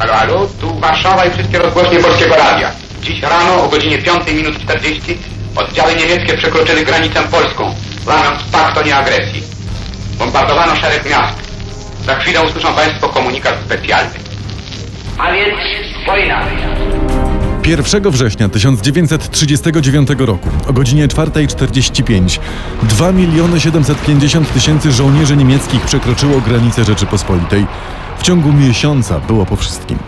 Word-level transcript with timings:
Halo, 0.00 0.12
halo, 0.12 0.46
tu 0.60 0.80
Warszawa 0.80 1.24
i 1.24 1.30
wszystkie 1.30 1.58
rozgłośnie 1.58 1.98
Polskiego 1.98 2.36
Radia. 2.36 2.70
Dziś 3.02 3.22
rano 3.22 3.64
o 3.64 3.68
godzinie 3.68 3.98
5 3.98 4.32
minut 4.32 4.58
40 4.58 5.18
oddziały 5.56 5.94
niemieckie 5.94 6.36
przekroczyły 6.36 6.84
granicę 6.84 7.20
polską, 7.30 7.74
łamiąc 8.06 8.42
pakt 8.52 8.78
o 8.78 8.82
nieagresji. 8.82 9.42
Bombardowano 10.18 10.76
szereg 10.76 11.10
miast. 11.10 11.38
Za 12.06 12.14
chwilę 12.14 12.42
usłyszą 12.42 12.74
Państwo 12.74 13.08
komunikat 13.08 13.54
specjalny. 13.64 14.18
A 15.18 15.32
więc 15.32 15.56
wojna. 16.06 16.46
1 17.66 18.10
września 18.10 18.48
1939 18.48 20.08
roku 20.18 20.48
o 20.68 20.72
godzinie 20.72 21.08
4.45 21.08 22.38
2 22.82 23.12
miliony 23.12 23.60
750 23.60 24.52
tysięcy 24.52 24.92
żołnierzy 24.92 25.36
niemieckich 25.36 25.82
przekroczyło 25.82 26.40
granicę 26.40 26.84
Rzeczypospolitej. 26.84 27.66
W 28.20 28.22
ciągu 28.22 28.52
miesiąca 28.52 29.20
było 29.20 29.46
po 29.46 29.56
wszystkim. 29.56 29.98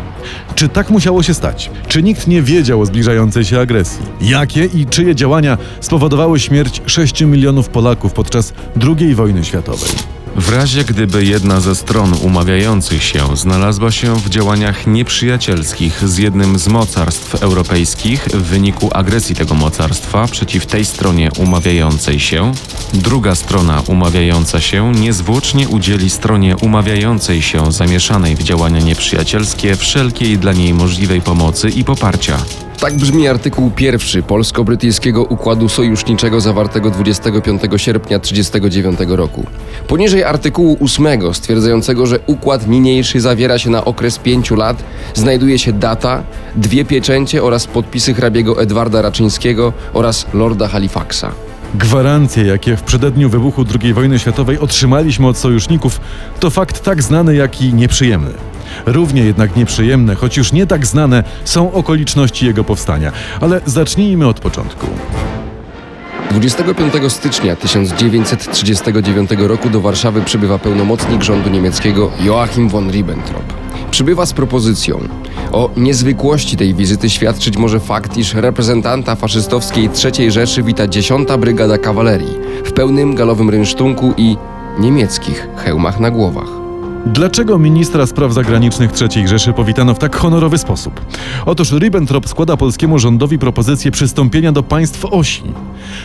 Czy 0.55 0.69
tak 0.69 0.91
musiało 0.91 1.23
się 1.23 1.35
stać? 1.35 1.71
Czy 1.89 2.03
nikt 2.03 2.27
nie 2.27 2.43
wiedział 2.43 2.81
o 2.81 2.87
zbliżającej 2.87 3.45
się 3.45 3.61
agresji? 3.61 4.07
Jakie 4.21 4.65
i 4.65 4.87
czyje 4.87 5.15
działania 5.15 5.59
spowodowały 5.81 6.41
śmierć 6.41 6.83
6 6.87 7.21
milionów 7.21 7.69
Polaków 7.69 8.13
podczas 8.13 8.53
II 8.99 9.15
wojny 9.15 9.45
światowej? 9.45 10.12
W 10.37 10.49
razie 10.49 10.85
gdyby 10.85 11.25
jedna 11.25 11.61
ze 11.61 11.75
stron 11.75 12.15
umawiających 12.23 13.03
się 13.03 13.37
znalazła 13.37 13.91
się 13.91 14.17
w 14.17 14.29
działaniach 14.29 14.87
nieprzyjacielskich 14.87 16.09
z 16.09 16.19
jednym 16.19 16.59
z 16.59 16.69
mocarstw 16.69 17.43
europejskich 17.43 18.25
w 18.25 18.43
wyniku 18.43 18.91
agresji 18.95 19.35
tego 19.35 19.55
mocarstwa 19.55 20.27
przeciw 20.27 20.67
tej 20.67 20.85
stronie 20.85 21.31
umawiającej 21.39 22.21
się, 22.21 22.53
druga 22.95 23.35
strona 23.35 23.83
umawiająca 23.87 24.61
się 24.61 24.93
niezwłocznie 24.93 25.69
udzieli 25.69 26.11
stronie 26.11 26.57
umawiającej 26.57 27.43
się 27.43 27.73
zamieszanej 27.73 28.37
w 28.37 28.43
działania 28.43 28.81
nieprzyjacielskie 28.81 29.77
wszelkiej 29.77 30.39
dla 30.39 30.53
niej 30.53 30.75
możliwej 30.75 31.21
pomocy 31.21 31.69
i 31.69 31.85
poparcia. 31.85 32.39
Tak 32.83 32.95
brzmi 32.95 33.29
artykuł 33.29 33.71
pierwszy 33.71 34.23
polsko-brytyjskiego 34.23 35.25
układu 35.25 35.69
sojuszniczego 35.69 36.41
zawartego 36.41 36.91
25 36.91 37.63
sierpnia 37.77 38.19
1939 38.19 39.17
roku. 39.17 39.47
Poniżej 39.89 40.25
artykułu 40.25 40.77
8 40.81 41.35
stwierdzającego, 41.35 42.07
że 42.07 42.19
układ 42.27 42.67
niniejszy 42.67 43.21
zawiera 43.21 43.59
się 43.59 43.71
na 43.71 43.85
okres 43.85 44.19
pięciu 44.19 44.55
lat, 44.55 44.85
znajduje 45.15 45.59
się 45.59 45.73
data, 45.73 46.23
dwie 46.57 46.85
pieczęcie 46.85 47.43
oraz 47.43 47.67
podpisy 47.67 48.15
hrabiego 48.15 48.63
Edwarda 48.63 49.03
Raczyńskiego 49.03 49.73
oraz 49.93 50.27
Lorda 50.35 50.69
Halifaxa. 50.69 51.27
Gwarancje, 51.75 52.45
jakie 52.45 52.77
w 52.77 52.83
przededniu 52.83 53.31
wybuchu 53.31 53.65
II 53.83 53.95
wojny 53.95 54.19
światowej 54.19 54.59
otrzymaliśmy 54.59 55.27
od 55.27 55.39
sojuszników, 55.39 56.01
to 56.41 56.51
fakt 56.51 56.83
tak 56.85 57.03
znany, 57.03 57.35
jak 57.35 57.63
i 57.63 57.75
nieprzyjemny. 57.75 58.52
Równie 58.87 59.25
jednak 59.25 59.57
nieprzyjemne, 59.57 60.15
choć 60.15 60.37
już 60.37 60.53
nie 60.53 60.67
tak 60.67 60.87
znane, 60.87 61.25
są 61.45 61.73
okoliczności 61.73 62.47
jego 62.47 62.65
powstania. 62.65 63.13
Ale 63.41 63.61
zacznijmy 63.67 64.27
od 64.27 64.41
początku. 64.41 64.87
25 66.31 67.13
stycznia 67.13 67.57
1939 67.57 69.31
roku 69.39 69.71
do 69.71 69.81
Warszawy 69.81 70.23
przybywa 70.23 70.59
pełnomocnik 70.59 71.23
rządu 71.23 71.51
niemieckiego 71.51 72.11
Joachim 72.21 72.69
von 72.69 72.91
Ribbentrop. 72.91 73.43
Przybywa 73.91 74.27
z 74.27 74.33
propozycją. 74.33 75.09
O 75.53 75.71
niezwykłości 75.77 76.57
tej 76.57 76.75
wizyty 76.75 77.11
świadczyć 77.11 77.57
może 77.57 77.81
fakt, 77.81 78.17
iż 78.17 78.35
reprezentanta 78.35 79.15
faszystowskiej 79.15 79.91
III 80.05 80.31
Rzeszy 80.31 80.63
wita 80.63 80.89
10. 80.89 81.29
Brygada 81.39 81.79
Kawalerii 81.79 82.39
w 82.65 82.73
pełnym 82.73 83.15
galowym 83.15 83.51
rynsztunku 83.51 84.15
i 84.17 84.37
niemieckich 84.79 85.49
hełmach 85.57 86.01
na 86.01 86.11
głowach. 86.11 86.62
Dlaczego 87.07 87.59
ministra 87.59 88.07
spraw 88.07 88.33
zagranicznych 88.33 88.91
III 89.01 89.29
Rzeszy 89.29 89.53
powitano 89.53 89.95
w 89.95 89.99
tak 89.99 90.17
honorowy 90.17 90.59
sposób? 90.59 91.01
Otóż 91.47 91.73
Ribbentrop 91.73 92.29
składa 92.29 92.57
polskiemu 92.57 92.99
rządowi 92.99 93.39
propozycję 93.39 93.91
przystąpienia 93.91 94.53
do 94.53 94.63
państw 94.63 95.05
osi. 95.05 95.43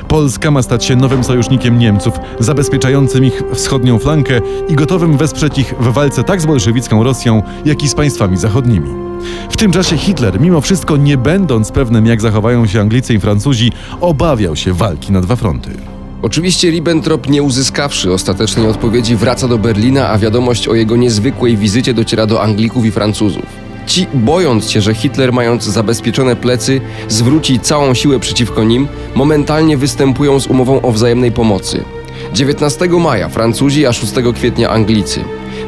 Polska 0.07 0.51
ma 0.51 0.61
stać 0.61 0.85
się 0.85 0.95
nowym 0.95 1.23
sojusznikiem 1.23 1.79
Niemców, 1.79 2.13
zabezpieczającym 2.39 3.25
ich 3.25 3.43
wschodnią 3.53 3.99
flankę 3.99 4.39
i 4.69 4.75
gotowym 4.75 5.17
wesprzeć 5.17 5.57
ich 5.57 5.73
w 5.79 5.93
walce 5.93 6.23
tak 6.23 6.41
z 6.41 6.45
bolszewicką 6.45 7.03
Rosją, 7.03 7.43
jak 7.65 7.83
i 7.83 7.89
z 7.89 7.95
państwami 7.95 8.37
zachodnimi. 8.37 8.89
W 9.49 9.57
tym 9.57 9.71
czasie 9.71 9.97
Hitler, 9.97 10.41
mimo 10.41 10.61
wszystko 10.61 10.97
nie 10.97 11.17
będąc 11.17 11.71
pewnym, 11.71 12.05
jak 12.05 12.21
zachowają 12.21 12.67
się 12.67 12.81
Anglicy 12.81 13.13
i 13.13 13.19
Francuzi, 13.19 13.71
obawiał 14.01 14.55
się 14.55 14.73
walki 14.73 15.11
na 15.11 15.21
dwa 15.21 15.35
fronty. 15.35 15.96
Oczywiście 16.21 16.71
Ribbentrop, 16.71 17.29
nie 17.29 17.43
uzyskawszy 17.43 18.13
ostatecznej 18.13 18.67
odpowiedzi, 18.67 19.15
wraca 19.15 19.47
do 19.47 19.57
Berlina, 19.57 20.09
a 20.09 20.17
wiadomość 20.17 20.67
o 20.67 20.75
jego 20.75 20.95
niezwykłej 20.95 21.57
wizycie 21.57 21.93
dociera 21.93 22.25
do 22.25 22.41
Anglików 22.41 22.85
i 22.85 22.91
Francuzów. 22.91 23.45
Ci, 23.87 24.07
bojąc 24.13 24.69
się, 24.69 24.81
że 24.81 24.93
Hitler, 24.93 25.33
mając 25.33 25.63
zabezpieczone 25.63 26.35
plecy, 26.35 26.81
zwróci 27.07 27.59
całą 27.59 27.93
siłę 27.93 28.19
przeciwko 28.19 28.63
nim, 28.63 28.87
momentalnie 29.15 29.77
występują 29.77 30.39
z 30.39 30.47
umową 30.47 30.81
o 30.81 30.91
wzajemnej 30.91 31.31
pomocy. 31.31 31.83
19 32.33 32.87
maja 32.87 33.29
Francuzi, 33.29 33.85
a 33.85 33.93
6 33.93 34.13
kwietnia 34.35 34.69
Anglicy. 34.69 35.23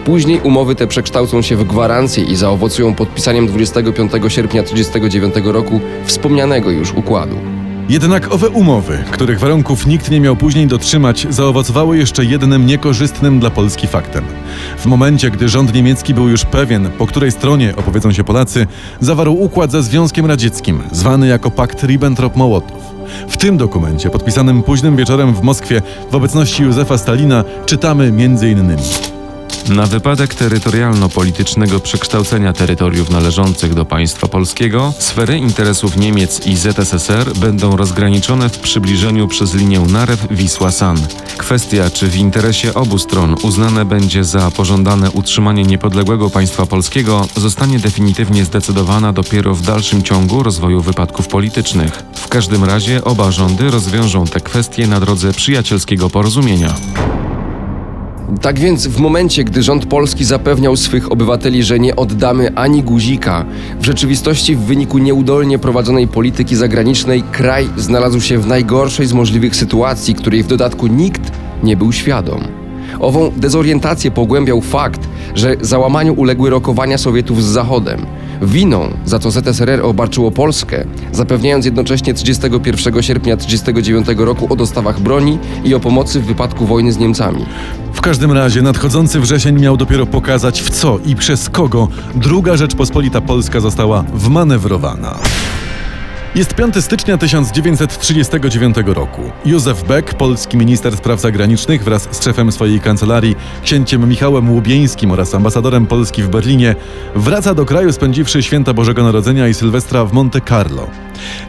Później 0.06 0.40
umowy 0.44 0.76
te 0.76 0.88
przekształcą 0.88 1.42
się 1.42 1.56
w 1.56 1.64
gwarancje 1.64 2.24
i 2.24 2.36
zaowocują 2.36 2.96
podpisaniem 2.96 3.48
25 3.48 4.12
sierpnia 4.28 4.64
1939 4.64 5.54
roku 5.54 5.80
wspomnianego 6.06 6.72
już 6.72 6.94
układu. 6.94 7.59
Jednak 7.90 8.34
owe 8.34 8.50
umowy, 8.50 9.04
których 9.12 9.40
warunków 9.40 9.86
nikt 9.86 10.12
nie 10.12 10.22
miał 10.22 10.36
później 10.36 10.68
dotrzymać, 10.68 11.28
zaowocowały 11.30 11.98
jeszcze 11.98 12.26
jednym 12.26 12.66
niekorzystnym 12.66 13.40
dla 13.40 13.50
Polski 13.50 13.88
faktem. 13.88 14.24
W 14.78 14.86
momencie, 14.86 15.32
gdy 15.32 15.50
rząd 15.50 15.74
niemiecki 15.74 16.14
był 16.14 16.28
już 16.28 16.46
pewien, 16.46 16.90
po 16.98 17.08
której 17.08 17.32
stronie 17.32 17.76
opowiedzą 17.76 18.12
się 18.12 18.24
Polacy, 18.24 18.68
zawarł 19.00 19.34
układ 19.34 19.72
ze 19.72 19.84
Związkiem 19.84 20.26
Radzieckim, 20.26 20.82
zwany 20.92 21.28
jako 21.28 21.52
pakt 21.52 21.84
Ribbentrop-Mołotow. 21.84 22.80
W 23.28 23.38
tym 23.38 23.58
dokumencie, 23.58 24.10
podpisanym 24.10 24.64
późnym 24.64 24.96
wieczorem 24.96 25.34
w 25.34 25.42
Moskwie 25.42 25.82
w 26.12 26.16
obecności 26.16 26.64
Józefa 26.64 26.98
Stalina, 26.98 27.44
czytamy 27.66 28.04
m.in. 28.04 28.78
Na 29.68 29.86
wypadek 29.86 30.36
terytorialno-politycznego 30.36 31.80
przekształcenia 31.80 32.54
terytoriów 32.54 33.10
należących 33.10 33.74
do 33.74 33.86
państwa 33.86 34.28
polskiego, 34.28 34.94
sfery 35.00 35.38
interesów 35.38 35.98
Niemiec 35.98 36.48
i 36.48 36.58
ZSSR 36.58 37.34
będą 37.34 37.78
rozgraniczone 37.78 38.50
w 38.50 38.60
przybliżeniu 38.60 39.28
przez 39.28 39.54
linię 39.54 39.80
Narew-Wisła-San. 39.80 40.98
Kwestia, 41.38 41.90
czy 41.90 42.08
w 42.08 42.16
interesie 42.16 42.74
obu 42.74 42.98
stron 42.98 43.36
uznane 43.44 43.86
będzie 43.86 44.24
za 44.24 44.52
pożądane 44.52 45.12
utrzymanie 45.12 45.64
niepodległego 45.64 46.30
państwa 46.30 46.66
polskiego, 46.66 47.28
zostanie 47.36 47.80
definitywnie 47.80 48.46
zdecydowana 48.46 49.14
dopiero 49.14 49.56
w 49.56 49.62
dalszym 49.62 50.04
ciągu 50.04 50.44
rozwoju 50.44 50.82
wypadków 50.82 51.28
politycznych. 51.28 52.04
W 52.14 52.28
każdym 52.28 52.64
razie 52.64 53.04
oba 53.04 53.32
rządy 53.32 53.72
rozwiążą 53.72 54.26
te 54.26 54.40
kwestie 54.40 54.88
na 54.88 55.00
drodze 55.00 55.34
przyjacielskiego 55.34 56.10
porozumienia. 56.10 56.74
Tak 58.42 58.60
więc 58.60 58.88
w 58.88 59.00
momencie, 59.00 59.44
gdy 59.44 59.64
rząd 59.64 59.86
polski 59.86 60.26
zapewniał 60.26 60.76
swych 60.76 61.12
obywateli, 61.12 61.64
że 61.64 61.80
nie 61.80 61.96
oddamy 61.96 62.56
ani 62.56 62.84
guzika, 62.84 63.46
w 63.80 63.86
rzeczywistości 63.86 64.56
w 64.56 64.60
wyniku 64.60 64.98
nieudolnie 64.98 65.60
prowadzonej 65.60 66.08
polityki 66.08 66.56
zagranicznej 66.56 67.24
kraj 67.32 67.70
znalazł 67.78 68.22
się 68.22 68.38
w 68.38 68.48
najgorszej 68.48 69.06
z 69.06 69.14
możliwych 69.14 69.56
sytuacji, 69.56 70.16
której 70.16 70.44
w 70.44 70.48
dodatku 70.48 70.88
nikt 70.88 71.32
nie 71.64 71.78
był 71.78 71.92
świadom. 71.92 72.42
Ową 73.00 73.32
dezorientację 73.38 74.12
pogłębiał 74.12 74.62
fakt, 74.62 75.02
że 75.36 75.56
załamaniu 75.62 76.14
uległy 76.14 76.50
rokowania 76.50 76.98
Sowietów 76.98 77.44
z 77.44 77.48
Zachodem. 77.48 78.06
Winą, 78.42 78.90
za 79.06 79.20
co 79.20 79.32
ZSRR 79.32 79.86
obarczyło 79.86 80.32
Polskę, 80.32 80.86
zapewniając 81.12 81.66
jednocześnie 81.66 82.14
31 82.14 83.04
sierpnia 83.04 83.38
1939 83.38 84.20
roku 84.28 84.54
o 84.54 84.56
dostawach 84.56 85.00
broni 85.00 85.40
i 85.64 85.76
o 85.76 85.80
pomocy 85.80 86.20
w 86.20 86.26
wypadku 86.26 86.66
wojny 86.66 86.92
z 86.92 86.98
Niemcami. 86.98 87.46
W 87.94 88.02
każdym 88.02 88.32
razie 88.32 88.62
nadchodzący 88.62 89.20
wrzesień 89.20 89.60
miał 89.60 89.78
dopiero 89.78 90.06
pokazać 90.06 90.62
w 90.62 90.70
co 90.70 91.00
i 91.06 91.16
przez 91.16 91.50
kogo 91.50 91.88
druga 92.16 92.58
Rzeczpospolita 92.58 93.22
Polska 93.22 93.60
została 93.60 94.04
wmanewrowana. 94.14 95.20
Jest 96.36 96.54
5 96.54 96.84
stycznia 96.84 97.18
1939 97.18 98.78
roku. 98.86 99.22
Józef 99.46 99.84
Beck, 99.84 100.14
polski 100.14 100.58
minister 100.58 100.98
spraw 100.98 101.20
zagranicznych 101.20 101.84
wraz 101.84 102.08
z 102.12 102.24
szefem 102.24 102.52
swojej 102.52 102.80
kancelarii, 102.80 103.36
księciem 103.64 104.10
Michałem 104.10 104.50
Łubieńskim 104.50 105.12
oraz 105.12 105.36
ambasadorem 105.36 105.88
Polski 105.88 106.24
w 106.24 106.30
Berlinie, 106.30 106.76
wraca 107.16 107.54
do 107.54 107.66
kraju 107.66 107.94
spędziwszy 107.94 108.44
święta 108.44 108.74
Bożego 108.74 109.04
Narodzenia 109.04 109.48
i 109.48 109.54
Sylwestra 109.54 110.06
w 110.06 110.14
Monte 110.14 110.42
Carlo. 110.42 110.88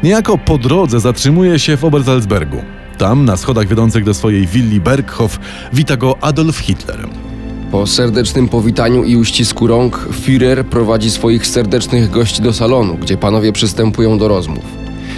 Niejako 0.02 0.38
po 0.38 0.58
drodze 0.58 1.00
zatrzymuje 1.00 1.58
się 1.58 1.76
w 1.76 1.84
Obersalzbergu. 1.84 2.62
Tam, 2.98 3.24
na 3.24 3.36
schodach 3.36 3.68
wiodących 3.68 4.04
do 4.04 4.14
swojej 4.14 4.46
willi 4.46 4.80
Berghof, 4.80 5.38
wita 5.72 5.96
go 5.96 6.16
Adolf 6.20 6.58
Hitler. 6.58 7.08
Po 7.70 7.86
serdecznym 7.86 8.48
powitaniu 8.48 9.04
i 9.04 9.16
uścisku 9.16 9.66
rąk, 9.66 10.08
Führer 10.26 10.64
prowadzi 10.64 11.10
swoich 11.10 11.46
serdecznych 11.46 12.10
gości 12.10 12.42
do 12.42 12.52
salonu, 12.52 12.94
gdzie 12.94 13.16
panowie 13.16 13.52
przystępują 13.52 14.18
do 14.18 14.28
rozmów. 14.28 14.64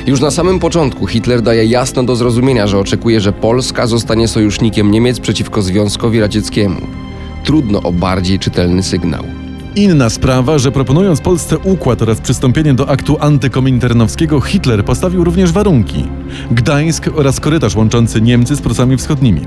Już 0.06 0.20
na 0.20 0.30
samym 0.30 0.58
początku 0.58 1.06
Hitler 1.06 1.42
daje 1.42 1.64
jasno 1.64 2.04
do 2.04 2.16
zrozumienia, 2.16 2.66
że 2.66 2.78
oczekuje, 2.78 3.20
że 3.20 3.32
Polska 3.32 3.86
zostanie 3.86 4.28
sojusznikiem 4.28 4.90
Niemiec 4.90 5.20
przeciwko 5.20 5.62
Związkowi 5.62 6.20
Radzieckiemu. 6.20 6.80
Trudno 7.44 7.82
o 7.82 7.92
bardziej 7.92 8.38
czytelny 8.38 8.82
sygnał. 8.82 9.24
Inna 9.76 10.10
sprawa, 10.10 10.58
że 10.58 10.72
proponując 10.72 11.20
Polsce 11.20 11.58
układ 11.58 12.02
oraz 12.02 12.20
przystąpienie 12.20 12.74
do 12.74 12.88
aktu 12.88 13.16
antykominternowskiego, 13.20 14.40
Hitler 14.40 14.84
postawił 14.84 15.24
również 15.24 15.52
warunki. 15.52 16.04
Gdańsk 16.50 17.08
oraz 17.14 17.40
korytarz 17.40 17.76
łączący 17.76 18.20
Niemcy 18.20 18.56
z 18.56 18.60
Prusami 18.60 18.96
Wschodnimi. 18.96 19.40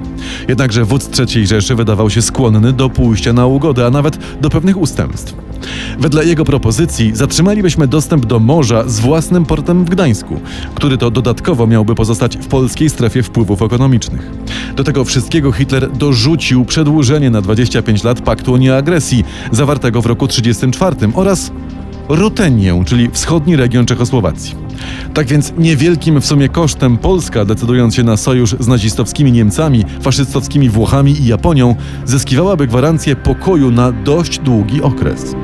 Jednakże 0.47 0.85
wódz 0.85 1.09
III 1.19 1.47
Rzeszy 1.47 1.75
wydawał 1.75 2.09
się 2.09 2.21
skłonny 2.21 2.73
do 2.73 2.89
pójścia 2.89 3.33
na 3.33 3.45
ugodę, 3.45 3.85
a 3.85 3.89
nawet 3.89 4.17
do 4.41 4.49
pewnych 4.49 4.77
ustępstw. 4.77 5.33
Wedle 5.99 6.25
jego 6.25 6.45
propozycji 6.45 7.15
zatrzymalibyśmy 7.15 7.87
dostęp 7.87 8.25
do 8.25 8.39
morza 8.39 8.83
z 8.87 8.99
własnym 8.99 9.45
portem 9.45 9.85
w 9.85 9.89
Gdańsku, 9.89 10.39
który 10.75 10.97
to 10.97 11.11
dodatkowo 11.11 11.67
miałby 11.67 11.95
pozostać 11.95 12.37
w 12.37 12.47
polskiej 12.47 12.89
strefie 12.89 13.23
wpływów 13.23 13.61
ekonomicznych. 13.61 14.31
Do 14.75 14.83
tego 14.83 15.05
wszystkiego 15.05 15.51
Hitler 15.51 15.91
dorzucił 15.91 16.65
przedłużenie 16.65 17.29
na 17.29 17.41
25 17.41 18.03
lat 18.03 18.21
paktu 18.21 18.53
o 18.53 18.57
nieagresji, 18.57 19.23
zawartego 19.51 20.01
w 20.01 20.05
roku 20.05 20.27
1934 20.27 21.13
oraz 21.15 21.51
Rutenię, 22.09 22.83
czyli 22.85 23.09
wschodni 23.11 23.55
region 23.55 23.85
Czechosłowacji. 23.85 24.55
Tak 25.13 25.27
więc 25.27 25.53
niewielkim 25.57 26.21
w 26.21 26.25
sumie 26.25 26.49
kosztem 26.49 26.97
Polska, 26.97 27.45
decydując 27.45 27.95
się 27.95 28.03
na 28.03 28.17
sojusz 28.17 28.55
z 28.59 28.67
nazistowskimi 28.67 29.31
Niemcami, 29.31 29.85
faszystowskimi 30.01 30.69
Włochami 30.69 31.21
i 31.21 31.25
Japonią, 31.25 31.75
zyskiwałaby 32.05 32.67
gwarancję 32.67 33.15
pokoju 33.15 33.71
na 33.71 33.91
dość 33.91 34.39
długi 34.39 34.81
okres. 34.81 35.35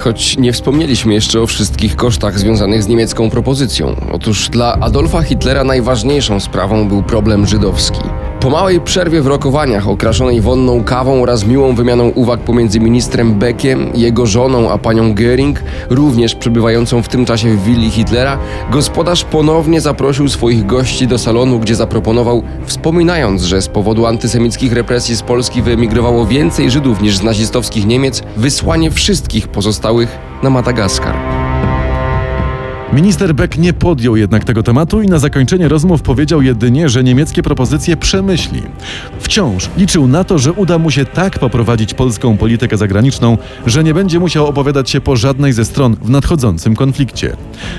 Choć 0.00 0.36
nie 0.36 0.52
wspomnieliśmy 0.52 1.14
jeszcze 1.14 1.40
o 1.40 1.46
wszystkich 1.46 1.96
kosztach 1.96 2.38
związanych 2.38 2.82
z 2.82 2.88
niemiecką 2.88 3.30
propozycją. 3.30 3.96
Otóż 4.12 4.48
dla 4.48 4.74
Adolfa 4.74 5.22
Hitlera 5.22 5.64
najważniejszą 5.64 6.40
sprawą 6.40 6.88
był 6.88 7.02
problem 7.02 7.46
żydowski. 7.46 8.00
Po 8.40 8.50
małej 8.50 8.80
przerwie 8.80 9.22
w 9.22 9.26
rokowaniach, 9.26 9.88
okraszonej 9.88 10.40
wonną 10.40 10.84
kawą 10.84 11.22
oraz 11.22 11.44
miłą 11.46 11.74
wymianą 11.74 12.08
uwag 12.08 12.40
pomiędzy 12.40 12.80
ministrem 12.80 13.34
Beckiem, 13.34 13.90
jego 13.94 14.26
żoną 14.26 14.70
a 14.70 14.78
panią 14.78 15.14
Göring, 15.14 15.54
również 15.90 16.34
przebywającą 16.34 17.02
w 17.02 17.08
tym 17.08 17.24
czasie 17.24 17.56
w 17.56 17.64
willi 17.64 17.90
Hitlera, 17.90 18.38
gospodarz 18.70 19.24
ponownie 19.24 19.80
zaprosił 19.80 20.28
swoich 20.28 20.66
gości 20.66 21.06
do 21.06 21.18
salonu, 21.18 21.58
gdzie 21.58 21.74
zaproponował, 21.74 22.42
wspominając, 22.66 23.42
że 23.42 23.62
z 23.62 23.68
powodu 23.68 24.06
antysemickich 24.06 24.72
represji 24.72 25.16
z 25.16 25.22
Polski 25.22 25.62
wyemigrowało 25.62 26.26
więcej 26.26 26.70
Żydów 26.70 27.02
niż 27.02 27.16
z 27.16 27.22
nazistowskich 27.22 27.86
Niemiec, 27.86 28.22
wysłanie 28.36 28.90
wszystkich 28.90 29.48
pozostałych 29.48 30.18
na 30.42 30.50
Madagaskar. 30.50 31.29
Minister 32.92 33.34
Beck 33.34 33.58
nie 33.58 33.72
podjął 33.72 34.16
jednak 34.16 34.44
tego 34.44 34.62
tematu 34.62 35.02
i 35.02 35.06
na 35.06 35.18
zakończenie 35.18 35.68
rozmów 35.68 36.02
powiedział 36.02 36.42
jedynie, 36.42 36.88
że 36.88 37.04
niemieckie 37.04 37.42
propozycje 37.42 37.96
przemyśli. 37.96 38.62
Wciąż 39.20 39.70
liczył 39.76 40.06
na 40.06 40.24
to, 40.24 40.38
że 40.38 40.52
uda 40.52 40.78
mu 40.78 40.90
się 40.90 41.04
tak 41.04 41.38
poprowadzić 41.38 41.94
polską 41.94 42.36
politykę 42.36 42.76
zagraniczną, 42.76 43.38
że 43.66 43.84
nie 43.84 43.94
będzie 43.94 44.18
musiał 44.18 44.46
opowiadać 44.46 44.90
się 44.90 45.00
po 45.00 45.16
żadnej 45.16 45.52
ze 45.52 45.64
stron 45.64 45.96
w 46.02 46.10
nadchodzącym 46.10 46.76
konflikcie. 46.76 47.36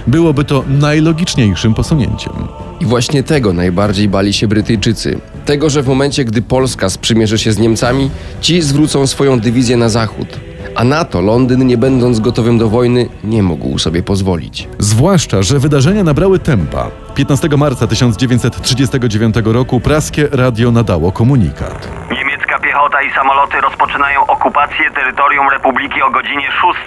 Byłoby 0.07 0.43
to 0.43 0.63
najlogiczniejszym 0.69 1.73
posunięciem. 1.73 2.33
I 2.79 2.85
właśnie 2.85 3.23
tego 3.23 3.53
najbardziej 3.53 4.09
bali 4.09 4.33
się 4.33 4.47
Brytyjczycy. 4.47 5.19
Tego, 5.45 5.69
że 5.69 5.83
w 5.83 5.87
momencie, 5.87 6.25
gdy 6.25 6.41
Polska 6.41 6.89
sprzymierzy 6.89 7.37
się 7.37 7.53
z 7.53 7.57
Niemcami, 7.57 8.09
ci 8.41 8.61
zwrócą 8.61 9.07
swoją 9.07 9.39
dywizję 9.39 9.77
na 9.77 9.89
zachód. 9.89 10.50
A 10.75 10.83
na 10.83 11.05
to 11.05 11.21
Londyn, 11.21 11.67
nie 11.67 11.77
będąc 11.77 12.19
gotowym 12.19 12.57
do 12.57 12.69
wojny, 12.69 13.09
nie 13.23 13.43
mógł 13.43 13.79
sobie 13.79 14.03
pozwolić. 14.03 14.67
Zwłaszcza, 14.79 15.43
że 15.43 15.59
wydarzenia 15.59 16.03
nabrały 16.03 16.39
tempa. 16.39 16.91
15 17.15 17.49
marca 17.57 17.87
1939 17.87 19.35
roku 19.45 19.79
praskie 19.79 20.27
radio 20.31 20.71
nadało 20.71 21.11
komunikat. 21.11 21.87
Niemiecka 22.11 22.50
piechota 22.81 23.01
i 23.01 23.11
samoloty 23.11 23.61
rozpoczynają 23.61 24.27
okupację 24.27 24.91
terytorium 24.91 25.49
Republiki 25.49 26.01
o 26.01 26.09
godzinie 26.11 26.47
6. 26.51 26.79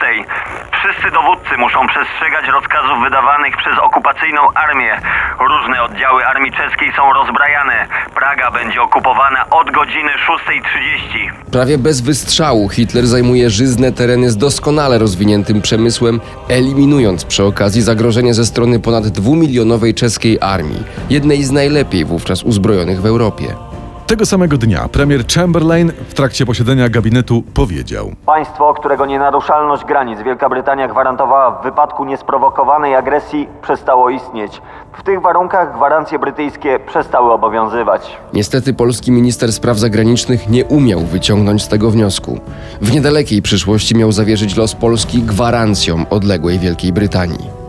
Wszyscy 0.72 1.10
dowódcy 1.10 1.56
muszą 1.58 1.86
przestrzegać 1.86 2.46
rozkazów 2.48 2.98
wydawanych 3.04 3.56
przez 3.56 3.78
okupacyjną 3.78 4.40
armię. 4.54 5.00
Różne 5.40 5.82
oddziały 5.82 6.26
armii 6.26 6.52
czeskiej 6.52 6.92
są 6.96 7.12
rozbrajane. 7.12 7.86
Praga 8.14 8.50
będzie 8.50 8.82
okupowana 8.82 9.50
od 9.50 9.70
godziny 9.70 10.10
6.30. 10.28 11.50
Prawie 11.52 11.78
bez 11.78 12.00
wystrzału 12.00 12.68
Hitler 12.68 13.06
zajmuje 13.06 13.50
żyzne 13.50 13.92
tereny 13.92 14.30
z 14.30 14.36
doskonale 14.36 14.98
rozwiniętym 14.98 15.62
przemysłem, 15.62 16.20
eliminując 16.48 17.24
przy 17.24 17.44
okazji 17.44 17.82
zagrożenie 17.82 18.34
ze 18.34 18.44
strony 18.44 18.80
ponad 18.80 19.08
dwumilionowej 19.08 19.94
czeskiej 19.94 20.38
armii, 20.40 20.84
jednej 21.10 21.42
z 21.44 21.50
najlepiej 21.50 22.04
wówczas 22.04 22.42
uzbrojonych 22.42 23.00
w 23.00 23.06
Europie. 23.06 23.73
Tego 24.14 24.26
samego 24.26 24.56
dnia 24.56 24.88
premier 24.88 25.26
Chamberlain 25.26 25.92
w 26.08 26.14
trakcie 26.14 26.46
posiedzenia 26.46 26.88
gabinetu 26.88 27.42
powiedział: 27.54 28.12
Państwo, 28.26 28.74
którego 28.74 29.06
nienaruszalność 29.06 29.84
granic 29.84 30.22
Wielka 30.22 30.48
Brytania 30.48 30.88
gwarantowała 30.88 31.50
w 31.50 31.62
wypadku 31.62 32.04
niesprowokowanej 32.04 32.94
agresji, 32.94 33.48
przestało 33.62 34.10
istnieć. 34.10 34.62
W 34.98 35.02
tych 35.02 35.20
warunkach 35.20 35.76
gwarancje 35.76 36.18
brytyjskie 36.18 36.78
przestały 36.86 37.32
obowiązywać. 37.32 38.16
Niestety 38.32 38.74
polski 38.74 39.12
minister 39.12 39.52
spraw 39.52 39.78
zagranicznych 39.78 40.48
nie 40.48 40.64
umiał 40.64 41.00
wyciągnąć 41.00 41.62
z 41.62 41.68
tego 41.68 41.90
wniosku. 41.90 42.40
W 42.80 42.92
niedalekiej 42.92 43.42
przyszłości 43.42 43.96
miał 43.96 44.12
zawierzyć 44.12 44.56
los 44.56 44.74
Polski 44.74 45.22
gwarancjom 45.22 46.06
odległej 46.10 46.58
Wielkiej 46.58 46.92
Brytanii. 46.92 47.63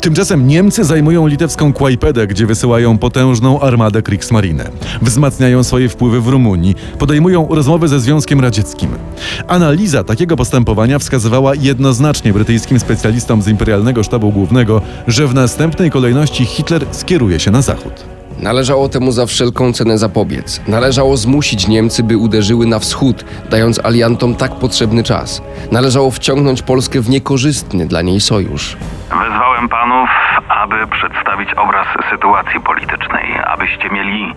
Tymczasem 0.00 0.46
Niemcy 0.46 0.84
zajmują 0.84 1.26
litewską 1.26 1.72
Kłajpedę, 1.72 2.26
gdzie 2.26 2.46
wysyłają 2.46 2.98
potężną 2.98 3.60
armadę 3.60 4.02
Kriegsmarine. 4.02 4.70
Wzmacniają 5.02 5.64
swoje 5.64 5.88
wpływy 5.88 6.20
w 6.20 6.28
Rumunii, 6.28 6.74
podejmują 6.98 7.48
rozmowy 7.50 7.88
ze 7.88 8.00
Związkiem 8.00 8.40
Radzieckim. 8.40 8.90
Analiza 9.48 10.04
takiego 10.04 10.36
postępowania 10.36 10.98
wskazywała 10.98 11.54
jednoznacznie 11.54 12.32
brytyjskim 12.32 12.80
specjalistom 12.80 13.42
z 13.42 13.48
Imperialnego 13.48 14.02
Sztabu 14.02 14.32
Głównego, 14.32 14.80
że 15.06 15.26
w 15.26 15.34
następnej 15.34 15.90
kolejności 15.90 16.44
Hitler 16.44 16.86
skieruje 16.90 17.40
się 17.40 17.50
na 17.50 17.62
zachód. 17.62 18.04
Należało 18.38 18.88
temu 18.88 19.12
za 19.12 19.26
wszelką 19.26 19.72
cenę 19.72 19.98
zapobiec. 19.98 20.60
Należało 20.68 21.16
zmusić 21.16 21.68
Niemcy, 21.68 22.02
by 22.02 22.16
uderzyły 22.16 22.66
na 22.66 22.78
wschód, 22.78 23.24
dając 23.50 23.78
aliantom 23.84 24.34
tak 24.34 24.54
potrzebny 24.54 25.02
czas. 25.02 25.42
Należało 25.72 26.10
wciągnąć 26.10 26.62
Polskę 26.62 27.00
w 27.00 27.10
niekorzystny 27.10 27.86
dla 27.86 28.02
niej 28.02 28.20
sojusz. 28.20 28.76
Panów, 29.66 30.10
aby 30.48 30.86
przedstawić 30.86 31.54
obraz 31.54 31.86
sytuacji 32.10 32.60
politycznej, 32.60 33.40
abyście 33.46 33.90
mieli 33.90 34.34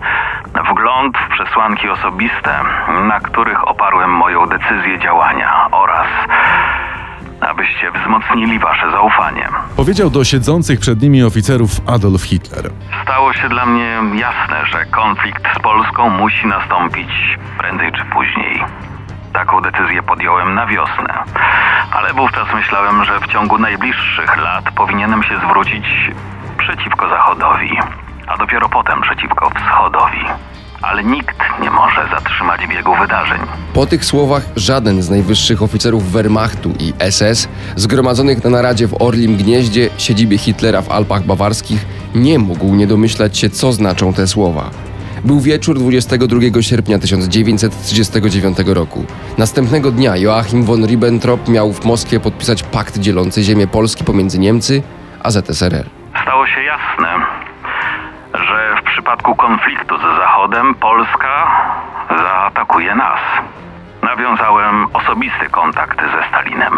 wgląd 0.70 1.18
w 1.18 1.28
przesłanki 1.32 1.88
osobiste, 1.88 2.60
na 3.08 3.20
których 3.20 3.68
oparłem 3.68 4.10
moją 4.10 4.46
decyzję 4.46 4.98
działania 4.98 5.68
oraz 5.70 6.06
abyście 7.40 7.90
wzmocnili 7.90 8.58
wasze 8.58 8.90
zaufanie. 8.90 9.48
Powiedział 9.76 10.10
do 10.10 10.24
siedzących 10.24 10.80
przed 10.80 11.02
nimi 11.02 11.22
oficerów 11.22 11.70
Adolf 11.86 12.22
Hitler. 12.22 12.70
Stało 13.02 13.32
się 13.32 13.48
dla 13.48 13.66
mnie 13.66 13.98
jasne, 14.14 14.66
że 14.66 14.84
konflikt 14.86 15.42
z 15.56 15.62
Polską 15.62 16.10
musi 16.10 16.46
nastąpić 16.46 17.38
prędzej 17.58 17.92
czy 17.92 18.04
później. 18.04 18.64
Taką 19.32 19.60
decyzję 19.60 20.02
podjąłem 20.02 20.54
na 20.54 20.66
wiosnę, 20.66 21.24
ale 21.92 22.14
wówczas 22.14 22.48
myślałem, 22.54 23.04
że 23.04 23.20
w 23.20 23.26
ciągu 23.26 23.58
najbliższych 23.58 24.36
lat 24.36 24.64
powinienem 24.76 25.22
się 25.22 25.38
zwrócić 25.46 25.84
przeciwko 26.58 27.08
Zachodowi, 27.08 27.70
a 28.26 28.36
dopiero 28.36 28.68
potem 28.68 29.00
przeciwko 29.00 29.50
Wschodowi. 29.50 30.24
Ale 30.82 31.04
nikt 31.04 31.36
nie 31.62 31.70
może 31.70 32.08
zatrzymać 32.10 32.66
biegu 32.66 32.94
wydarzeń. 32.96 33.40
Po 33.74 33.86
tych 33.86 34.04
słowach 34.04 34.42
żaden 34.56 35.02
z 35.02 35.10
najwyższych 35.10 35.62
oficerów 35.62 36.12
Wehrmachtu 36.12 36.72
i 36.78 36.92
SS, 37.10 37.48
zgromadzonych 37.76 38.44
na 38.44 38.50
naradzie 38.50 38.88
w 38.88 39.02
Orlim 39.02 39.36
Gnieździe, 39.36 39.88
siedzibie 39.98 40.38
Hitlera 40.38 40.82
w 40.82 40.90
Alpach 40.90 41.22
Bawarskich, 41.22 41.86
nie 42.14 42.38
mógł 42.38 42.74
nie 42.74 42.86
domyślać 42.86 43.38
się, 43.38 43.50
co 43.50 43.72
znaczą 43.72 44.12
te 44.12 44.26
słowa. 44.26 44.70
Był 45.24 45.40
wieczór 45.40 45.78
22 45.78 46.62
sierpnia 46.62 46.98
1939 46.98 48.58
roku. 48.66 49.04
Następnego 49.38 49.90
dnia 49.90 50.16
Joachim 50.16 50.64
von 50.64 50.86
Ribbentrop 50.86 51.48
miał 51.48 51.72
w 51.72 51.84
Moskwie 51.84 52.20
podpisać 52.20 52.62
pakt 52.62 52.98
dzielący 52.98 53.42
ziemię 53.42 53.66
Polski 53.66 54.04
pomiędzy 54.04 54.38
Niemcy 54.38 54.82
a 55.22 55.30
ZSRR. 55.30 55.86
Stało 56.22 56.46
się 56.46 56.62
jasne, 56.62 57.26
że 58.34 58.76
w 58.80 58.84
przypadku 58.84 59.34
konfliktu 59.34 59.98
z 59.98 60.02
Zachodem 60.18 60.74
Polska 60.74 61.46
zaatakuje 62.10 62.94
nas. 62.94 63.20
Nawiązałem 64.02 64.86
osobisty 64.92 65.48
kontakt 65.50 66.00
ze 66.00 66.28
Stalinem. 66.28 66.72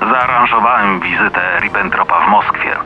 Zaaranżowałem 0.00 1.00
wizytę 1.00 1.40
Ribbentropa 1.60 2.26
w 2.26 2.30
Moskwie, 2.30 2.76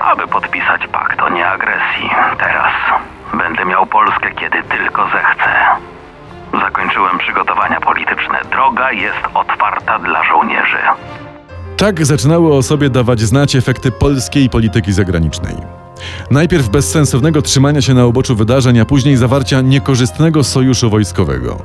aby 0.00 0.26
podpisać 0.26 0.86
pakt 0.86 1.20
o 1.20 1.28
nieagresji. 1.28 2.10
Teraz 2.38 2.72
będę 3.38 3.64
miał 3.64 3.86
Polskę, 3.86 4.30
kiedy 4.34 4.62
tylko 4.62 5.02
zechcę. 5.04 5.50
Zakończyłem 6.60 7.18
przygotowania 7.18 7.80
polityczne. 7.80 8.40
Droga 8.50 8.92
jest 8.92 9.24
otwarta 9.34 9.98
dla 9.98 10.24
żołnierzy. 10.24 10.78
Tak 11.76 12.06
zaczynały 12.06 12.54
o 12.54 12.62
sobie 12.62 12.90
dawać 12.90 13.20
znać 13.20 13.56
efekty 13.56 13.92
polskiej 13.92 14.50
polityki 14.50 14.92
zagranicznej. 14.92 15.81
Najpierw 16.30 16.68
bez 16.68 16.90
sensownego 16.90 17.42
trzymania 17.42 17.82
się 17.82 17.94
na 17.94 18.06
uboczu 18.06 18.36
wydarzeń, 18.36 18.78
a 18.78 18.84
później 18.84 19.16
zawarcia 19.16 19.60
niekorzystnego 19.60 20.44
sojuszu 20.44 20.90
wojskowego. 20.90 21.62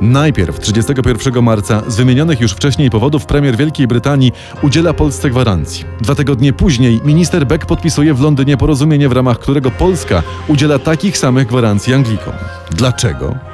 Najpierw 0.00 0.60
31 0.60 1.42
marca 1.42 1.82
z 1.86 1.96
wymienionych 1.96 2.40
już 2.40 2.52
wcześniej 2.52 2.90
powodów 2.90 3.26
premier 3.26 3.56
Wielkiej 3.56 3.86
Brytanii 3.86 4.32
udziela 4.62 4.92
Polsce 4.92 5.30
gwarancji. 5.30 5.84
Dwa 6.00 6.14
tygodnie 6.14 6.52
później 6.52 7.00
minister 7.04 7.46
Beck 7.46 7.66
podpisuje 7.66 8.14
w 8.14 8.20
Londynie 8.20 8.56
porozumienie, 8.56 9.08
w 9.08 9.12
ramach 9.12 9.38
którego 9.38 9.70
Polska 9.70 10.22
udziela 10.48 10.78
takich 10.78 11.18
samych 11.18 11.46
gwarancji 11.46 11.94
Anglikom. 11.94 12.34
Dlaczego? 12.70 13.53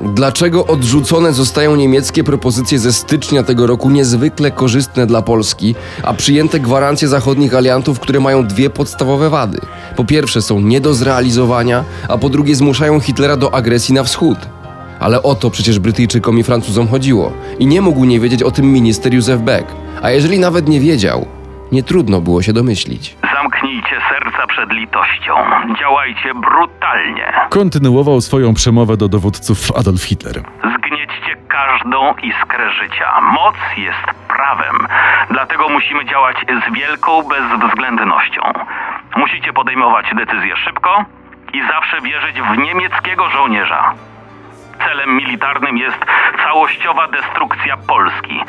Dlaczego 0.00 0.66
odrzucone 0.66 1.32
zostają 1.32 1.76
niemieckie 1.76 2.24
propozycje 2.24 2.78
ze 2.78 2.92
stycznia 2.92 3.42
tego 3.42 3.66
roku 3.66 3.90
niezwykle 3.90 4.50
korzystne 4.50 5.06
dla 5.06 5.22
Polski, 5.22 5.74
a 6.02 6.14
przyjęte 6.14 6.60
gwarancje 6.60 7.08
zachodnich 7.08 7.54
aliantów, 7.54 8.00
które 8.00 8.20
mają 8.20 8.46
dwie 8.46 8.70
podstawowe 8.70 9.30
wady? 9.30 9.58
Po 9.96 10.04
pierwsze 10.04 10.42
są 10.42 10.60
nie 10.60 10.80
do 10.80 10.94
zrealizowania, 10.94 11.84
a 12.08 12.18
po 12.18 12.28
drugie 12.28 12.54
zmuszają 12.54 13.00
Hitlera 13.00 13.36
do 13.36 13.54
agresji 13.54 13.94
na 13.94 14.04
wschód. 14.04 14.38
Ale 15.00 15.22
o 15.22 15.34
to 15.34 15.50
przecież 15.50 15.78
Brytyjczykom 15.78 16.38
i 16.38 16.42
Francuzom 16.42 16.88
chodziło. 16.88 17.32
I 17.58 17.66
nie 17.66 17.80
mógł 17.80 18.04
nie 18.04 18.20
wiedzieć 18.20 18.42
o 18.42 18.50
tym 18.50 18.72
minister 18.72 19.14
Józef 19.14 19.40
Beck. 19.40 19.66
A 20.02 20.10
jeżeli 20.10 20.38
nawet 20.38 20.68
nie 20.68 20.80
wiedział, 20.80 21.26
nie 21.72 21.82
trudno 21.82 22.20
było 22.20 22.42
się 22.42 22.52
domyślić. 22.52 23.16
Serca 24.08 24.46
przed 24.46 24.72
litością. 24.72 25.34
Działajcie 25.80 26.34
brutalnie. 26.34 27.32
Kontynuował 27.50 28.20
swoją 28.20 28.54
przemowę 28.54 28.96
do 28.96 29.08
dowódców 29.08 29.58
Adolf 29.78 30.02
Hitler. 30.02 30.36
Zgniećcie 30.76 31.36
każdą 31.48 32.14
iskrę 32.22 32.70
życia. 32.70 33.20
Moc 33.20 33.54
jest 33.76 34.06
prawem, 34.28 34.86
dlatego 35.30 35.68
musimy 35.68 36.04
działać 36.04 36.36
z 36.66 36.74
wielką 36.74 37.22
bezwzględnością. 37.22 38.42
Musicie 39.16 39.52
podejmować 39.52 40.06
decyzje 40.16 40.56
szybko 40.56 41.04
i 41.52 41.62
zawsze 41.62 42.00
wierzyć 42.00 42.42
w 42.42 42.58
niemieckiego 42.58 43.30
żołnierza. 43.30 43.94
Celem 44.88 45.16
militarnym 45.16 45.76
jest 45.76 45.98
całościowa 46.44 47.08
destrukcja 47.08 47.76
Polski. 47.76 48.40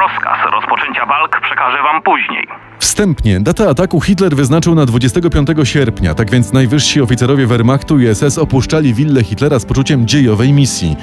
Rozkaz 0.00 0.38
rozpoczęcia 0.52 1.06
walk 1.06 1.40
przekażę 1.40 1.82
wam 1.82 2.02
później. 2.02 2.48
Wstępnie 2.78 3.40
datę 3.40 3.68
ataku 3.68 4.00
Hitler 4.00 4.36
wyznaczył 4.36 4.74
na 4.74 4.86
25 4.86 5.48
sierpnia, 5.64 6.14
tak 6.14 6.30
więc 6.30 6.52
najwyżsi 6.52 7.00
oficerowie 7.00 7.46
Wehrmachtu 7.46 7.98
i 8.00 8.14
SS 8.14 8.38
opuszczali 8.38 8.94
willę 8.94 9.24
Hitlera 9.24 9.58
z 9.58 9.66
poczuciem 9.66 10.06
dziejowej 10.08 10.52
misji. 10.52 10.96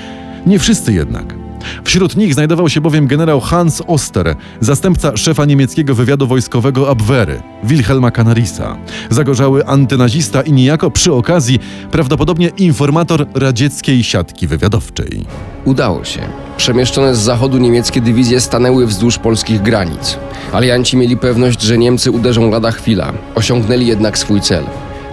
Nie 0.46 0.60
wszyscy 0.60 0.94
jednak. 0.94 1.41
Wśród 1.84 2.16
nich 2.16 2.34
znajdował 2.34 2.70
się 2.70 2.82
bowiem 2.82 3.08
generał 3.08 3.40
Hans 3.40 3.82
Oster, 3.88 4.36
zastępca 4.60 5.18
szefa 5.18 5.46
niemieckiego 5.46 5.96
wywiadu 5.96 6.28
wojskowego 6.28 6.90
Abwehry, 6.90 7.42
Wilhelma 7.64 8.12
Canarisa, 8.12 8.78
zagorzały 9.10 9.66
antynazista 9.66 10.42
i 10.42 10.52
niejako 10.54 10.92
przy 10.92 11.14
okazji 11.14 11.60
prawdopodobnie 11.92 12.52
informator 12.58 13.28
radzieckiej 13.34 14.04
siatki 14.04 14.48
wywiadowczej. 14.48 15.26
Udało 15.66 16.04
się. 16.04 16.20
Przemieszczone 16.58 17.16
z 17.16 17.20
zachodu 17.20 17.58
niemieckie 17.58 18.02
dywizje 18.02 18.42
stanęły 18.42 18.88
wzdłuż 18.88 19.18
polskich 19.18 19.62
granic. 19.62 20.18
Alianci 20.54 20.98
mieli 20.98 21.18
pewność, 21.18 21.62
że 21.62 21.78
Niemcy 21.78 22.12
uderzą 22.12 22.50
lada 22.50 22.72
chwila. 22.72 23.14
Osiągnęli 23.36 23.88
jednak 23.88 24.18
swój 24.18 24.42
cel. 24.42 24.64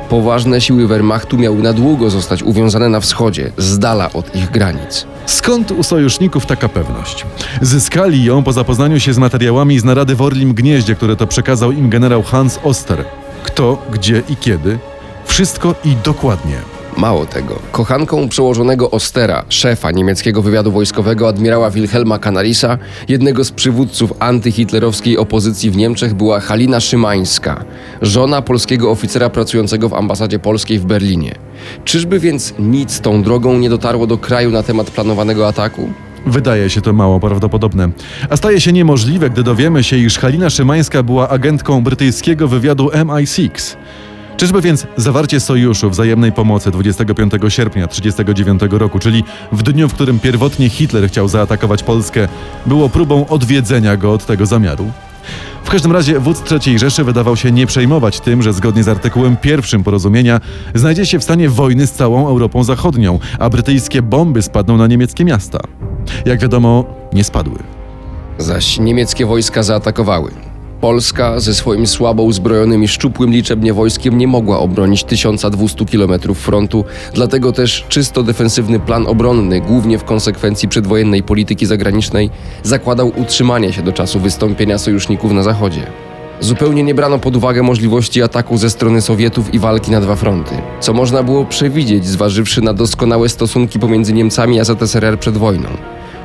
Poważne 0.09 0.61
siły 0.61 0.87
Wehrmachtu 0.87 1.38
miały 1.38 1.62
na 1.62 1.73
długo 1.73 2.11
zostać 2.11 2.43
uwiązane 2.43 2.88
na 2.88 3.00
wschodzie, 3.00 3.53
z 3.57 3.79
dala 3.79 4.12
od 4.12 4.37
ich 4.37 4.50
granic. 4.50 5.07
Skąd 5.27 5.71
u 5.71 5.83
sojuszników 5.83 6.47
taka 6.47 6.69
pewność? 6.69 7.27
Zyskali 7.62 8.25
ją 8.25 8.43
po 8.43 8.53
zapoznaniu 8.53 9.00
się 9.00 9.15
z 9.15 9.19
materiałami 9.19 9.79
z 9.79 9.85
narady 9.85 10.15
w 10.15 10.23
Orlim 10.23 10.55
Gnieździe, 10.55 10.95
które 10.95 11.17
to 11.17 11.27
przekazał 11.27 11.73
im 11.73 11.91
generał 11.91 12.23
Hans 12.23 12.59
Oster. 12.62 13.05
Kto, 13.43 13.83
gdzie 13.93 14.23
i 14.29 14.37
kiedy? 14.37 14.79
Wszystko 15.27 15.75
i 15.85 15.97
dokładnie. 16.05 16.77
Mało 16.99 17.26
tego, 17.26 17.59
kochanką 17.73 18.28
przełożonego 18.28 18.90
Ostera, 18.90 19.45
szefa 19.49 19.90
niemieckiego 19.90 20.43
wywiadu 20.43 20.73
wojskowego 20.73 21.28
admirała 21.28 21.71
Wilhelma 21.71 22.19
Canarisa, 22.19 22.78
jednego 23.09 23.45
z 23.45 23.50
przywódców 23.50 24.12
antyhitlerowskiej 24.19 25.19
opozycji 25.19 25.71
w 25.71 25.76
Niemczech 25.76 26.14
była 26.14 26.40
Halina 26.40 26.81
Szymańska, 26.81 27.64
żona 28.02 28.43
polskiego 28.43 28.90
oficera 28.90 29.31
pracującego 29.31 29.88
w 29.88 29.95
ambasadzie 29.95 30.38
polskiej 30.38 30.78
w 30.78 30.85
Berlinie. 30.85 31.35
Czyżby 31.85 32.19
więc 32.21 32.55
nic 32.59 33.00
tą 33.00 33.23
drogą 33.23 33.59
nie 33.59 33.71
dotarło 33.71 34.07
do 34.07 34.19
kraju 34.19 34.50
na 34.50 34.62
temat 34.62 34.90
planowanego 34.90 35.49
ataku? 35.49 35.88
Wydaje 36.26 36.71
się 36.71 36.81
to 36.81 36.93
mało 36.93 37.21
prawdopodobne. 37.21 37.88
A 38.31 38.37
staje 38.37 38.61
się 38.61 38.73
niemożliwe, 38.73 39.31
gdy 39.31 39.43
dowiemy 39.43 39.85
się, 39.85 39.97
iż 39.97 40.19
Halina 40.19 40.50
Szymańska 40.50 41.02
była 41.02 41.28
agentką 41.28 41.85
brytyjskiego 41.85 42.49
wywiadu 42.49 42.88
MI6. 42.88 43.76
Czyżby 44.38 44.61
więc 44.61 44.87
zawarcie 44.97 45.40
sojuszu 45.40 45.90
wzajemnej 45.90 46.33
pomocy 46.33 46.71
25 46.71 47.33
sierpnia 47.49 47.87
1939 47.87 48.62
roku, 48.71 48.99
czyli 48.99 49.25
w 49.52 49.62
dniu, 49.62 49.88
w 49.88 49.95
którym 49.95 50.21
pierwotnie 50.21 50.68
Hitler 50.68 51.09
chciał 51.09 51.28
zaatakować 51.28 51.83
Polskę, 51.83 52.28
było 52.66 52.88
próbą 52.88 53.26
odwiedzenia 53.26 53.97
go 53.97 54.12
od 54.12 54.26
tego 54.26 54.47
zamiaru? 54.47 54.90
W 55.64 55.71
każdym 55.71 55.92
razie 55.92 56.21
wódz 56.21 56.42
III 56.66 56.78
Rzeszy 56.78 57.04
wydawał 57.04 57.37
się 57.37 57.52
nie 57.52 57.66
przejmować 57.66 58.21
tym, 58.21 58.42
że 58.42 58.52
zgodnie 58.52 58.83
z 58.83 58.88
artykułem 58.88 59.37
pierwszym 59.37 59.85
porozumienia 59.85 60.40
znajdzie 60.75 61.07
się 61.07 61.18
w 61.18 61.25
stanie 61.25 61.49
wojny 61.49 61.87
z 61.87 61.92
całą 61.92 62.28
Europą 62.28 62.64
Zachodnią, 62.64 63.18
a 63.38 63.50
brytyjskie 63.50 64.02
bomby 64.02 64.42
spadną 64.42 64.76
na 64.76 64.87
niemieckie 64.87 65.25
miasta. 65.25 65.59
Jak 66.25 66.40
wiadomo, 66.40 66.85
nie 67.12 67.25
spadły. 67.25 67.59
Zaś 68.38 68.78
niemieckie 68.78 69.26
wojska 69.26 69.62
zaatakowały. 69.62 70.48
Polska 70.80 71.40
ze 71.40 71.54
swoim 71.54 71.87
słabo 71.87 72.23
uzbrojonym 72.23 72.85
i 72.85 72.88
szczupłym 72.88 73.30
liczebnie 73.30 73.73
wojskiem 73.75 74.18
nie 74.18 74.26
mogła 74.26 74.58
obronić 74.58 75.04
1200 75.04 75.85
km 75.85 76.35
frontu, 76.35 76.85
dlatego 77.14 77.52
też 77.52 77.87
czysto 77.88 78.23
defensywny 78.23 78.80
plan 78.80 79.06
obronny, 79.06 79.61
głównie 79.61 79.99
w 79.99 80.04
konsekwencji 80.04 80.68
przedwojennej 80.68 81.23
polityki 81.23 81.66
zagranicznej, 81.66 82.30
zakładał 82.62 83.12
utrzymanie 83.16 83.73
się 83.73 83.82
do 83.82 83.92
czasu 83.92 84.20
wystąpienia 84.20 84.78
sojuszników 84.78 85.32
na 85.32 85.42
zachodzie. 85.42 85.87
Zupełnie 86.40 86.82
nie 86.82 86.94
brano 86.94 87.18
pod 87.18 87.37
uwagę 87.37 87.62
możliwości 87.62 88.23
ataku 88.23 88.58
ze 88.58 88.70
strony 88.70 89.02
Sowietów 89.02 89.54
i 89.54 89.58
walki 89.58 89.90
na 89.90 90.00
dwa 90.00 90.16
fronty, 90.16 90.54
co 90.80 90.92
można 90.92 91.23
było 91.23 91.44
przewidzieć, 91.44 92.06
zważywszy 92.06 92.62
na 92.62 92.75
doskonałe 92.75 93.28
stosunki 93.28 93.78
pomiędzy 93.78 94.12
Niemcami 94.12 94.61
a 94.61 94.64
ZSRR 94.64 95.18
przed 95.18 95.37
wojną. 95.37 95.68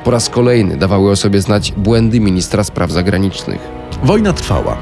Po 0.03 0.12
raz 0.12 0.29
kolejny 0.29 0.77
dawały 0.77 1.12
o 1.12 1.15
sobie 1.15 1.41
znać 1.41 1.74
błędy 1.77 2.19
ministra 2.19 2.63
spraw 2.63 2.91
zagranicznych. 2.91 3.83
Wojna 4.03 4.33
trwała, 4.33 4.77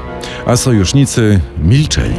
a 0.46 0.56
sojusznicy 0.56 1.40
milczeli. 1.64 2.14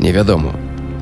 Nie 0.00 0.12
wiadomo. 0.12 0.52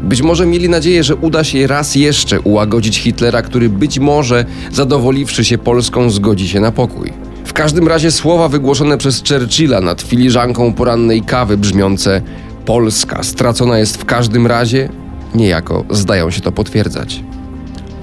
Być 0.03 0.23
może 0.23 0.47
mieli 0.47 0.69
nadzieję, 0.69 1.05
że 1.05 1.17
uda 1.17 1.45
się 1.45 1.67
raz 1.67 1.95
jeszcze 1.95 2.41
ułagodzić 2.41 2.99
Hitlera, 2.99 3.43
który 3.43 3.69
być 3.69 3.99
może, 3.99 4.45
zadowoliwszy 4.73 5.45
się 5.45 5.59
Polską, 5.59 6.11
zgodzi 6.11 6.49
się 6.49 6.61
na 6.61 6.73
pokój. 6.73 7.13
W 7.45 7.53
każdym 7.53 7.89
razie 7.89 8.11
słowa 8.11 8.49
wygłoszone 8.49 8.99
przez 8.99 9.23
Churchilla 9.29 9.81
nad 9.81 10.03
filiżanką 10.03 10.73
porannej 10.73 11.23
kawy 11.23 11.57
brzmiące 11.57 12.23
Polska 12.65 13.23
stracona 13.23 13.79
jest 13.79 13.97
w 13.97 14.05
każdym 14.05 14.47
razie, 14.47 14.89
niejako 15.35 15.85
zdają 15.91 16.31
się 16.31 16.41
to 16.41 16.53
potwierdzać. 16.53 17.23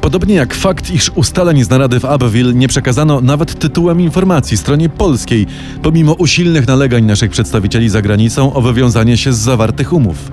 Podobnie 0.03 0.35
jak 0.35 0.53
fakt, 0.53 0.91
iż 0.91 1.11
ustaleń 1.15 1.63
z 1.63 1.69
narady 1.69 1.99
w 1.99 2.05
Abbeville 2.05 2.53
nie 2.53 2.67
przekazano 2.67 3.21
nawet 3.21 3.59
tytułem 3.59 4.01
informacji 4.01 4.57
stronie 4.57 4.89
polskiej, 4.89 5.47
pomimo 5.81 6.13
usilnych 6.13 6.67
nalegań 6.67 7.05
naszych 7.05 7.31
przedstawicieli 7.31 7.89
za 7.89 8.01
granicą 8.01 8.53
o 8.53 8.61
wywiązanie 8.61 9.17
się 9.17 9.33
z 9.33 9.37
zawartych 9.37 9.93
umów. 9.93 10.31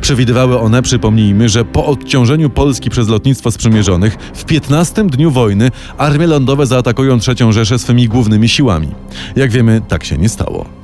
Przewidywały 0.00 0.60
one, 0.60 0.82
przypomnijmy, 0.82 1.48
że 1.48 1.64
po 1.64 1.86
odciążeniu 1.86 2.50
Polski 2.50 2.90
przez 2.90 3.08
lotnictwo 3.08 3.50
sprzymierzonych 3.50 4.16
w 4.34 4.44
15 4.44 5.04
dniu 5.04 5.30
wojny 5.30 5.70
armie 5.96 6.26
lądowe 6.26 6.66
zaatakują 6.66 7.18
III 7.28 7.52
Rzeszę 7.52 7.78
swymi 7.78 8.08
głównymi 8.08 8.48
siłami. 8.48 8.88
Jak 9.36 9.50
wiemy, 9.50 9.82
tak 9.88 10.04
się 10.04 10.18
nie 10.18 10.28
stało. 10.28 10.77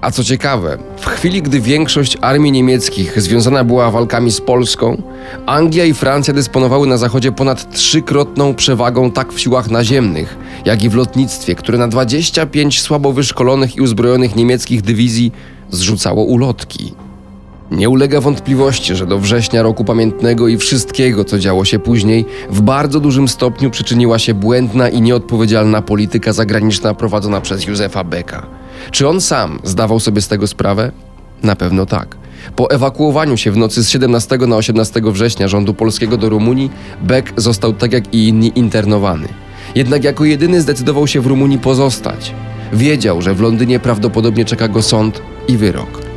A 0.00 0.10
co 0.10 0.24
ciekawe, 0.24 0.78
w 0.96 1.06
chwili 1.06 1.42
gdy 1.42 1.60
większość 1.60 2.18
armii 2.20 2.52
niemieckich 2.52 3.20
związana 3.22 3.64
była 3.64 3.90
walkami 3.90 4.30
z 4.30 4.40
Polską, 4.40 5.02
Anglia 5.46 5.84
i 5.84 5.94
Francja 5.94 6.34
dysponowały 6.34 6.86
na 6.86 6.96
zachodzie 6.96 7.32
ponad 7.32 7.74
trzykrotną 7.74 8.54
przewagą 8.54 9.10
tak 9.10 9.32
w 9.32 9.40
siłach 9.40 9.70
naziemnych, 9.70 10.36
jak 10.64 10.82
i 10.82 10.88
w 10.88 10.94
lotnictwie, 10.94 11.54
które 11.54 11.78
na 11.78 11.88
25 11.88 12.80
słabo 12.80 13.12
wyszkolonych 13.12 13.76
i 13.76 13.80
uzbrojonych 13.80 14.36
niemieckich 14.36 14.82
dywizji 14.82 15.32
zrzucało 15.70 16.24
ulotki. 16.24 16.94
Nie 17.70 17.88
ulega 17.88 18.20
wątpliwości, 18.20 18.96
że 18.96 19.06
do 19.06 19.18
września 19.18 19.62
roku 19.62 19.84
pamiętnego 19.84 20.48
i 20.48 20.56
wszystkiego, 20.56 21.24
co 21.24 21.38
działo 21.38 21.64
się 21.64 21.78
później, 21.78 22.24
w 22.50 22.60
bardzo 22.60 23.00
dużym 23.00 23.28
stopniu 23.28 23.70
przyczyniła 23.70 24.18
się 24.18 24.34
błędna 24.34 24.88
i 24.88 25.00
nieodpowiedzialna 25.00 25.82
polityka 25.82 26.32
zagraniczna 26.32 26.94
prowadzona 26.94 27.40
przez 27.40 27.66
Józefa 27.66 28.04
Becka. 28.04 28.57
Czy 28.90 29.08
on 29.08 29.20
sam 29.20 29.58
zdawał 29.64 30.00
sobie 30.00 30.20
z 30.20 30.28
tego 30.28 30.46
sprawę? 30.46 30.92
Na 31.42 31.56
pewno 31.56 31.86
tak. 31.86 32.16
Po 32.56 32.70
ewakuowaniu 32.70 33.36
się 33.36 33.50
w 33.50 33.56
nocy 33.56 33.84
z 33.84 33.90
17 33.90 34.38
na 34.38 34.56
18 34.56 35.00
września 35.04 35.48
rządu 35.48 35.74
polskiego 35.74 36.16
do 36.16 36.28
Rumunii, 36.28 36.70
Beck 37.02 37.32
został 37.36 37.72
tak 37.72 37.92
jak 37.92 38.14
i 38.14 38.28
inni 38.28 38.52
internowany. 38.54 39.28
Jednak 39.74 40.04
jako 40.04 40.24
jedyny 40.24 40.60
zdecydował 40.60 41.06
się 41.06 41.20
w 41.20 41.26
Rumunii 41.26 41.58
pozostać. 41.58 42.34
Wiedział, 42.72 43.22
że 43.22 43.34
w 43.34 43.40
Londynie 43.40 43.78
prawdopodobnie 43.78 44.44
czeka 44.44 44.68
go 44.68 44.82
sąd 44.82 45.22
i 45.48 45.56
wyrok. 45.56 46.07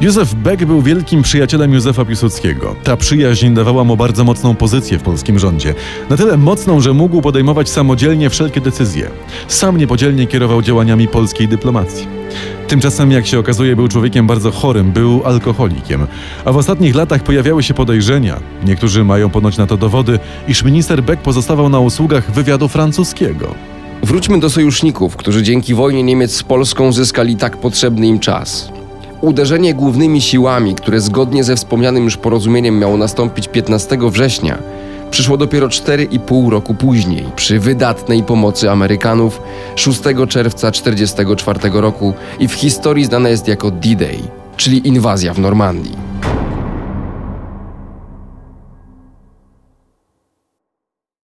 Józef 0.00 0.34
Beck 0.34 0.64
był 0.64 0.82
wielkim 0.82 1.22
przyjacielem 1.22 1.72
Józefa 1.72 2.04
Piłsudskiego. 2.04 2.76
Ta 2.84 2.96
przyjaźń 2.96 3.54
dawała 3.54 3.84
mu 3.84 3.96
bardzo 3.96 4.24
mocną 4.24 4.54
pozycję 4.54 4.98
w 4.98 5.02
polskim 5.02 5.38
rządzie. 5.38 5.74
Na 6.10 6.16
tyle 6.16 6.36
mocną, 6.36 6.80
że 6.80 6.92
mógł 6.92 7.22
podejmować 7.22 7.68
samodzielnie 7.68 8.30
wszelkie 8.30 8.60
decyzje. 8.60 9.10
Sam 9.48 9.76
niepodzielnie 9.76 10.26
kierował 10.26 10.62
działaniami 10.62 11.08
polskiej 11.08 11.48
dyplomacji. 11.48 12.06
Tymczasem, 12.68 13.12
jak 13.12 13.26
się 13.26 13.38
okazuje, 13.38 13.76
był 13.76 13.88
człowiekiem 13.88 14.26
bardzo 14.26 14.50
chorym, 14.50 14.92
był 14.92 15.22
alkoholikiem. 15.24 16.06
A 16.44 16.52
w 16.52 16.56
ostatnich 16.56 16.94
latach 16.94 17.22
pojawiały 17.22 17.62
się 17.62 17.74
podejrzenia, 17.74 18.40
niektórzy 18.64 19.04
mają 19.04 19.30
ponoć 19.30 19.56
na 19.56 19.66
to 19.66 19.76
dowody, 19.76 20.18
iż 20.48 20.64
minister 20.64 21.02
Beck 21.02 21.22
pozostawał 21.22 21.68
na 21.68 21.80
usługach 21.80 22.32
wywiadu 22.32 22.68
francuskiego. 22.68 23.54
Wróćmy 24.02 24.40
do 24.40 24.50
sojuszników, 24.50 25.16
którzy 25.16 25.42
dzięki 25.42 25.74
wojnie 25.74 26.02
Niemiec 26.02 26.34
z 26.34 26.42
Polską 26.42 26.92
zyskali 26.92 27.36
tak 27.36 27.56
potrzebny 27.56 28.06
im 28.06 28.18
czas. 28.18 28.75
Uderzenie 29.20 29.74
głównymi 29.74 30.20
siłami, 30.20 30.74
które 30.74 31.00
zgodnie 31.00 31.44
ze 31.44 31.56
wspomnianym 31.56 32.04
już 32.04 32.16
porozumieniem 32.16 32.78
miało 32.78 32.96
nastąpić 32.96 33.48
15 33.48 33.98
września, 34.10 34.58
przyszło 35.10 35.36
dopiero 35.36 35.68
4,5 35.68 36.50
roku 36.50 36.74
później, 36.74 37.24
przy 37.36 37.60
wydatnej 37.60 38.22
pomocy 38.22 38.70
Amerykanów 38.70 39.42
6 39.76 40.00
czerwca 40.28 40.70
1944 40.70 41.80
roku 41.80 42.14
i 42.38 42.48
w 42.48 42.52
historii 42.52 43.04
znane 43.04 43.30
jest 43.30 43.48
jako 43.48 43.70
D-Day, 43.70 44.18
czyli 44.56 44.88
inwazja 44.88 45.34
w 45.34 45.38
Normandii. 45.38 45.96